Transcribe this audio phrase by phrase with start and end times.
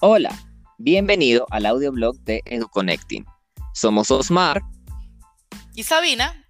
[0.00, 0.30] Hola,
[0.78, 3.26] bienvenido al audioblog de EduConnecting.
[3.74, 4.62] Somos Osmar
[5.74, 6.46] y Sabina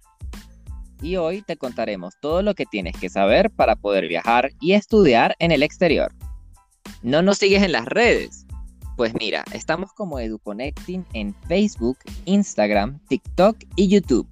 [1.01, 5.35] y hoy te contaremos todo lo que tienes que saber para poder viajar y estudiar
[5.39, 6.13] en el exterior.
[7.01, 8.45] ¿No nos sigues en las redes?
[8.95, 14.29] Pues mira, estamos como EduConnecting en Facebook, Instagram, TikTok y YouTube.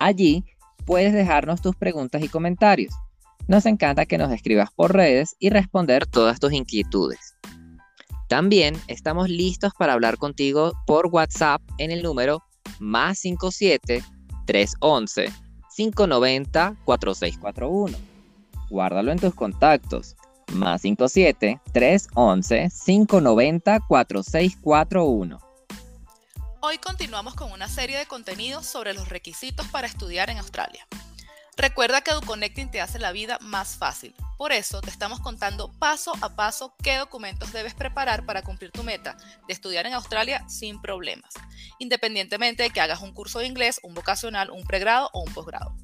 [0.00, 0.44] Allí
[0.84, 2.92] puedes dejarnos tus preguntas y comentarios.
[3.46, 7.31] Nos encanta que nos escribas por redes y responder todas tus inquietudes.
[8.32, 12.42] También estamos listos para hablar contigo por WhatsApp en el número
[12.78, 14.02] más 57
[14.46, 15.30] 311
[15.76, 17.98] 590 4641.
[18.70, 20.16] Guárdalo en tus contactos.
[20.54, 25.38] Más 57 311 590 4641.
[26.62, 30.88] Hoy continuamos con una serie de contenidos sobre los requisitos para estudiar en Australia.
[31.58, 34.14] Recuerda que EduConnecting te hace la vida más fácil.
[34.42, 38.82] Por eso te estamos contando paso a paso qué documentos debes preparar para cumplir tu
[38.82, 41.32] meta de estudiar en Australia sin problemas,
[41.78, 45.76] independientemente de que hagas un curso de inglés, un vocacional, un pregrado o un posgrado.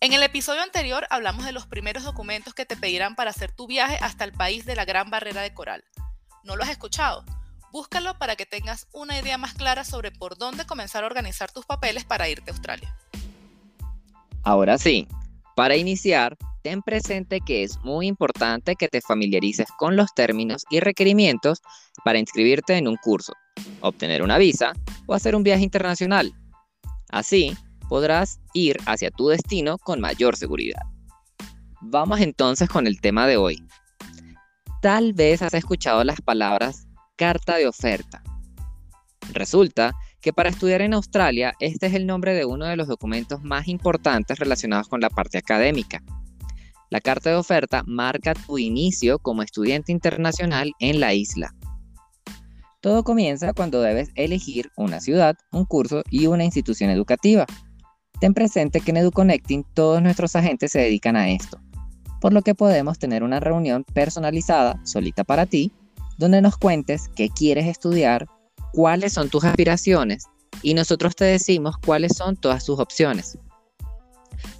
[0.00, 3.68] En el episodio anterior hablamos de los primeros documentos que te pedirán para hacer tu
[3.68, 5.84] viaje hasta el país de la Gran Barrera de Coral.
[6.42, 7.24] ¿No lo has escuchado?
[7.70, 11.64] Búscalo para que tengas una idea más clara sobre por dónde comenzar a organizar tus
[11.64, 12.92] papeles para irte a Australia.
[14.42, 15.06] Ahora sí,
[15.54, 20.80] para iniciar, ten presente que es muy importante que te familiarices con los términos y
[20.80, 21.60] requerimientos
[22.04, 23.34] para inscribirte en un curso,
[23.80, 24.72] obtener una visa
[25.06, 26.32] o hacer un viaje internacional.
[27.10, 27.54] Así,
[27.90, 30.80] podrás ir hacia tu destino con mayor seguridad.
[31.82, 33.62] Vamos entonces con el tema de hoy.
[34.80, 38.22] Tal vez has escuchado las palabras carta de oferta.
[39.34, 39.92] Resulta
[40.22, 43.68] que para estudiar en Australia este es el nombre de uno de los documentos más
[43.68, 46.02] importantes relacionados con la parte académica.
[46.94, 51.52] La carta de oferta marca tu inicio como estudiante internacional en la isla.
[52.80, 57.46] Todo comienza cuando debes elegir una ciudad, un curso y una institución educativa.
[58.20, 61.58] Ten presente que en EduConnecting todos nuestros agentes se dedican a esto,
[62.20, 65.72] por lo que podemos tener una reunión personalizada, solita para ti,
[66.16, 68.28] donde nos cuentes qué quieres estudiar,
[68.72, 70.26] cuáles son tus aspiraciones
[70.62, 73.36] y nosotros te decimos cuáles son todas tus opciones.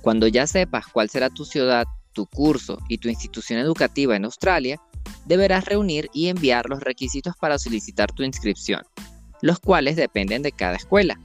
[0.03, 4.81] Cuando ya sepas cuál será tu ciudad, tu curso y tu institución educativa en Australia,
[5.27, 8.83] deberás reunir y enviar los requisitos para solicitar tu inscripción,
[9.43, 11.21] los cuales dependen de cada escuela.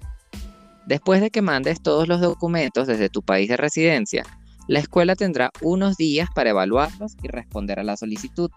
[0.85, 4.25] Después de que mandes todos los documentos desde tu país de residencia,
[4.67, 8.51] la escuela tendrá unos días para evaluarlos y responder a la solicitud.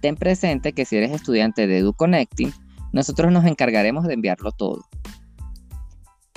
[0.00, 2.52] Ten presente que si eres estudiante de EduConnecting,
[2.92, 4.84] nosotros nos encargaremos de enviarlo todo.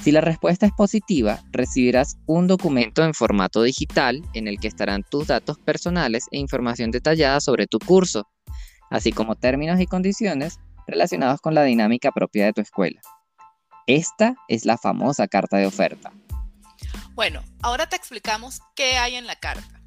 [0.02, 5.04] Si la respuesta es positiva, recibirás un documento en formato digital en el que estarán
[5.04, 8.28] tus datos personales e información detallada sobre tu curso,
[8.90, 13.02] así como términos y condiciones relacionados con la dinámica propia de tu escuela.
[13.88, 16.14] Esta es la famosa carta de oferta.
[17.14, 19.82] Bueno, ahora te explicamos qué hay en la carta.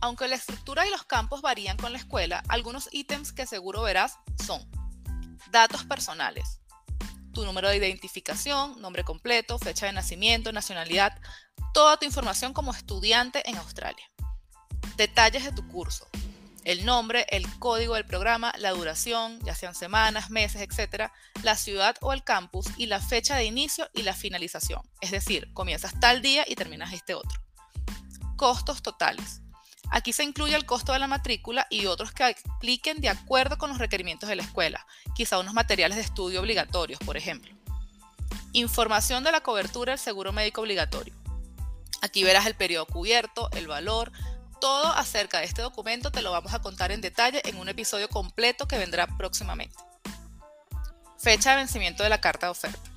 [0.00, 4.18] Aunque la estructura y los campos varían con la escuela, algunos ítems que seguro verás
[4.44, 4.60] son
[5.50, 6.61] Datos personales.
[7.32, 11.18] Tu número de identificación, nombre completo, fecha de nacimiento, nacionalidad,
[11.72, 14.04] toda tu información como estudiante en Australia.
[14.96, 16.08] Detalles de tu curso.
[16.64, 21.10] El nombre, el código del programa, la duración, ya sean semanas, meses, etc.,
[21.42, 24.82] la ciudad o el campus y la fecha de inicio y la finalización.
[25.00, 27.42] Es decir, comienzas tal día y terminas este otro.
[28.36, 29.40] Costos totales.
[29.92, 33.68] Aquí se incluye el costo de la matrícula y otros que apliquen de acuerdo con
[33.68, 37.54] los requerimientos de la escuela, quizá unos materiales de estudio obligatorios, por ejemplo.
[38.52, 41.14] Información de la cobertura del seguro médico obligatorio.
[42.00, 44.10] Aquí verás el periodo cubierto, el valor,
[44.62, 48.08] todo acerca de este documento te lo vamos a contar en detalle en un episodio
[48.08, 49.76] completo que vendrá próximamente.
[51.18, 52.91] Fecha de vencimiento de la carta de oferta.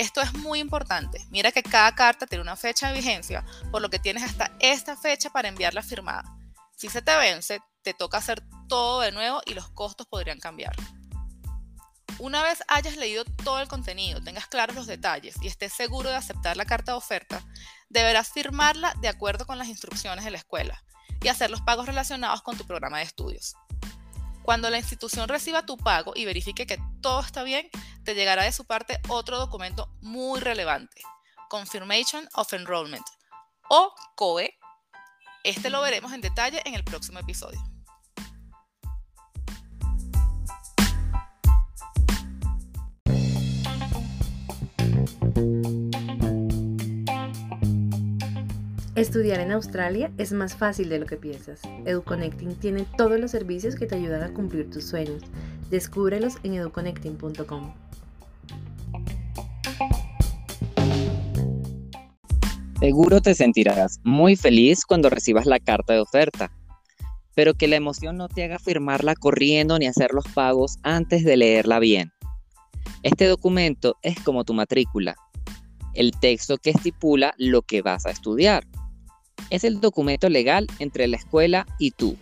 [0.00, 1.26] Esto es muy importante.
[1.28, 4.96] Mira que cada carta tiene una fecha de vigencia, por lo que tienes hasta esta
[4.96, 6.24] fecha para enviarla firmada.
[6.74, 10.74] Si se te vence, te toca hacer todo de nuevo y los costos podrían cambiar.
[12.18, 16.16] Una vez hayas leído todo el contenido, tengas claros los detalles y estés seguro de
[16.16, 17.44] aceptar la carta de oferta,
[17.90, 20.82] deberás firmarla de acuerdo con las instrucciones de la escuela
[21.22, 23.54] y hacer los pagos relacionados con tu programa de estudios.
[24.42, 27.68] Cuando la institución reciba tu pago y verifique que todo está bien,
[28.14, 31.02] llegará de su parte otro documento muy relevante,
[31.48, 33.06] Confirmation of Enrollment,
[33.68, 34.58] o COE.
[35.44, 37.60] Este lo veremos en detalle en el próximo episodio.
[48.96, 51.62] Estudiar en Australia es más fácil de lo que piensas.
[51.86, 55.22] EduConnecting tiene todos los servicios que te ayudan a cumplir tus sueños
[55.70, 57.72] Descúbrelos en educonnecting.com.
[62.80, 66.50] Seguro te sentirás muy feliz cuando recibas la carta de oferta,
[67.34, 71.36] pero que la emoción no te haga firmarla corriendo ni hacer los pagos antes de
[71.36, 72.10] leerla bien.
[73.02, 75.14] Este documento es como tu matrícula,
[75.92, 78.66] el texto que estipula lo que vas a estudiar.
[79.50, 82.16] Es el documento legal entre la escuela y tú.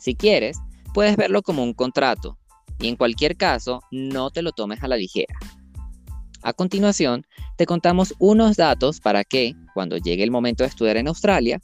[0.00, 0.58] Si quieres,
[0.94, 2.36] puedes verlo como un contrato
[2.80, 5.34] y en cualquier caso no te lo tomes a la ligera.
[6.42, 7.26] A continuación,
[7.56, 11.60] te contamos unos datos para que, cuando llegue el momento de estudiar en Australia,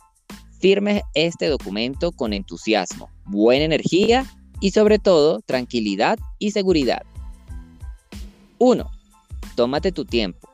[0.61, 4.27] firmes este documento con entusiasmo, buena energía
[4.61, 7.03] y sobre todo tranquilidad y seguridad.
[8.59, 8.91] 1.
[9.55, 10.49] Tómate tu tiempo.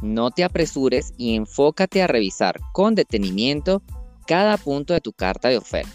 [0.00, 3.82] No te apresures y enfócate a revisar con detenimiento
[4.26, 5.92] cada punto de tu carta de oferta.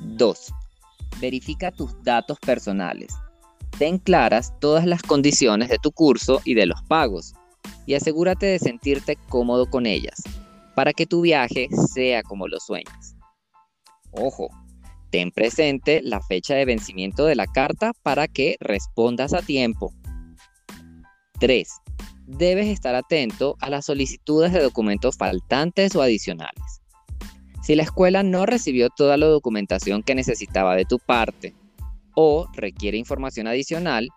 [0.00, 0.52] 2.
[1.20, 3.14] Verifica tus datos personales
[3.82, 7.34] ten claras todas las condiciones de tu curso y de los pagos,
[7.84, 10.22] y asegúrate de sentirte cómodo con ellas,
[10.76, 13.16] para que tu viaje sea como lo sueñas.
[14.12, 14.50] Ojo,
[15.10, 19.92] ten presente la fecha de vencimiento de la carta para que respondas a tiempo.
[21.40, 21.68] 3.
[22.28, 26.82] Debes estar atento a las solicitudes de documentos faltantes o adicionales.
[27.64, 31.52] Si la escuela no recibió toda la documentación que necesitaba de tu parte
[32.14, 34.08] o requiere información adicional,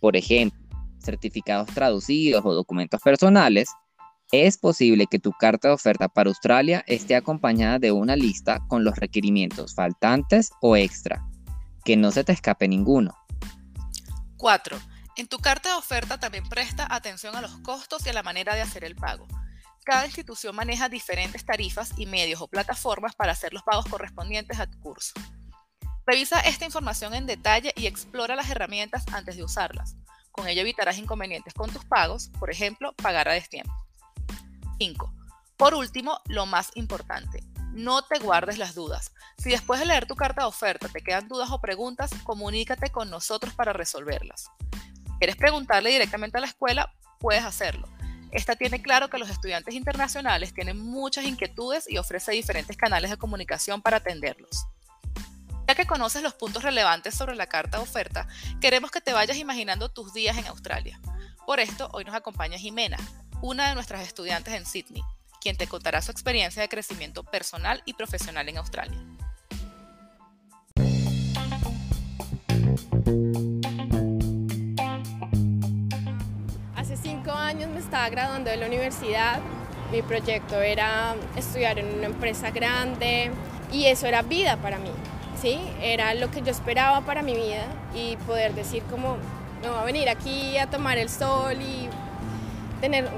[0.00, 0.58] por ejemplo,
[1.00, 3.68] certificados traducidos o documentos personales,
[4.32, 8.82] es posible que tu carta de oferta para Australia esté acompañada de una lista con
[8.82, 11.24] los requerimientos faltantes o extra.
[11.84, 13.14] Que no se te escape ninguno.
[14.36, 14.76] 4.
[15.16, 18.54] En tu carta de oferta también presta atención a los costos y a la manera
[18.54, 19.28] de hacer el pago.
[19.84, 24.66] Cada institución maneja diferentes tarifas y medios o plataformas para hacer los pagos correspondientes a
[24.66, 25.14] tu curso.
[26.06, 29.96] Revisa esta información en detalle y explora las herramientas antes de usarlas.
[30.30, 33.74] Con ello evitarás inconvenientes con tus pagos, por ejemplo, pagar a destiempo.
[34.78, 35.12] 5.
[35.56, 37.42] Por último, lo más importante,
[37.72, 39.12] no te guardes las dudas.
[39.38, 43.10] Si después de leer tu carta de oferta te quedan dudas o preguntas, comunícate con
[43.10, 44.50] nosotros para resolverlas.
[45.18, 46.94] ¿Quieres preguntarle directamente a la escuela?
[47.18, 47.88] Puedes hacerlo.
[48.30, 53.16] Esta tiene claro que los estudiantes internacionales tienen muchas inquietudes y ofrece diferentes canales de
[53.16, 54.66] comunicación para atenderlos.
[55.76, 58.26] Que conoces los puntos relevantes sobre la carta de oferta,
[58.62, 60.98] queremos que te vayas imaginando tus días en Australia.
[61.44, 62.96] Por esto, hoy nos acompaña Jimena,
[63.42, 65.02] una de nuestras estudiantes en Sydney,
[65.38, 68.98] quien te contará su experiencia de crecimiento personal y profesional en Australia.
[76.74, 79.42] Hace cinco años me estaba graduando de la universidad.
[79.92, 83.30] Mi proyecto era estudiar en una empresa grande
[83.70, 84.90] y eso era vida para mí.
[85.80, 89.16] Era lo que yo esperaba para mi vida y poder decir como,
[89.62, 91.88] me voy a venir aquí a tomar el sol y
[92.80, 93.08] tener,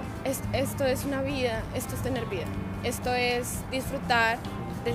[0.53, 2.45] esto es una vida, esto es tener vida,
[2.85, 4.39] esto es disfrutar
[4.85, 4.95] de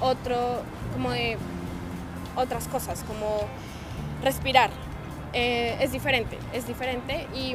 [0.00, 1.38] otro, como de
[2.34, 3.42] otras cosas, como
[4.22, 4.70] respirar.
[5.32, 7.54] Eh, es diferente, es diferente y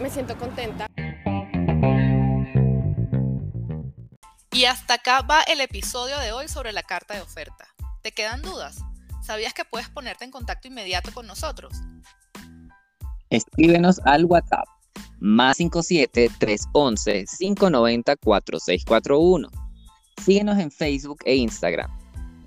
[0.00, 0.86] me siento contenta.
[4.52, 7.66] Y hasta acá va el episodio de hoy sobre la carta de oferta.
[8.02, 8.78] ¿Te quedan dudas?
[9.22, 11.74] ¿Sabías que puedes ponerte en contacto inmediato con nosotros?
[13.30, 14.66] Escríbenos al WhatsApp
[15.20, 19.48] más 57 311 590 4641.
[20.24, 21.90] Síguenos en Facebook e Instagram.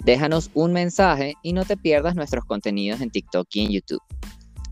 [0.04, 4.02] Déjanos un mensaje y no te pierdas nuestros contenidos en TikTok y en YouTube.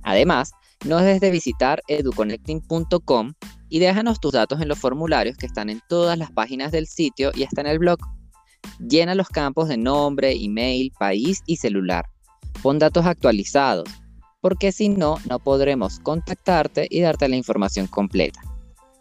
[0.03, 0.51] Además,
[0.85, 3.33] no dejes de visitar educonnecting.com
[3.69, 7.31] y déjanos tus datos en los formularios que están en todas las páginas del sitio
[7.35, 7.99] y hasta en el blog.
[8.79, 12.05] Llena los campos de nombre, email, país y celular.
[12.61, 13.89] Pon datos actualizados,
[14.41, 18.41] porque si no, no podremos contactarte y darte la información completa.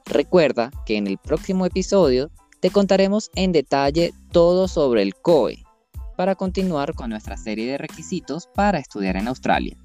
[0.06, 5.64] Recuerda que en el próximo episodio te contaremos en detalle todo sobre el COE
[6.16, 9.76] para continuar con nuestra serie de requisitos para estudiar en Australia.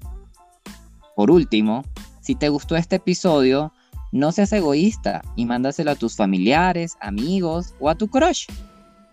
[1.14, 1.84] Por último,
[2.20, 3.72] si te gustó este episodio,
[4.10, 8.46] no seas egoísta y mándaselo a tus familiares, amigos o a tu crush.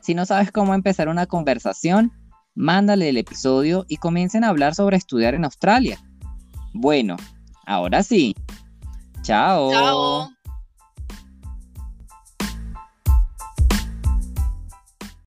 [0.01, 2.11] Si no sabes cómo empezar una conversación,
[2.55, 5.99] mándale el episodio y comiencen a hablar sobre estudiar en Australia.
[6.73, 7.17] Bueno,
[7.65, 8.35] ahora sí.
[9.21, 9.71] Chao.
[9.71, 10.40] Chao.